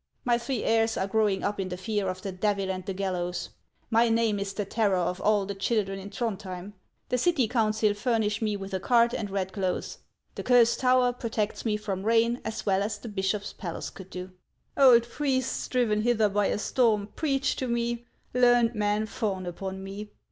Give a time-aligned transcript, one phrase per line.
[0.25, 3.49] My three heirs are growing up in the fear of the Devil and the gallows.
[3.91, 6.73] My name is the terror of all the children in Throndhjem.
[7.09, 9.27] The city council furnish me with a cart lf>6 HANS OF ICELAND.
[9.29, 9.97] and red clothes.
[10.33, 14.31] The Cursed Tower protects me from rain as well as the bishop's palace could do.
[14.75, 20.09] Old priests, driven hither by a storm, preach to me; learned men fawn upon me.